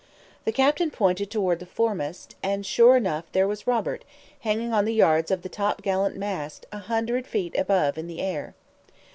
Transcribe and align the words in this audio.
The 0.45 0.51
captain 0.51 0.89
pointed 0.89 1.29
toward 1.29 1.59
the 1.59 1.67
foremast, 1.67 2.33
and 2.41 2.65
sure 2.65 2.97
enough 2.97 3.25
there 3.33 3.47
was 3.47 3.67
Robert, 3.67 4.03
hanging 4.39 4.73
on 4.73 4.85
the 4.85 4.95
yards 4.95 5.29
of 5.29 5.43
the 5.43 5.47
topgallant 5.47 6.15
mast, 6.17 6.65
a 6.71 6.79
hundred 6.79 7.27
feet 7.27 7.55
above 7.55 7.99
in 7.99 8.07
the 8.07 8.19
air. 8.19 8.55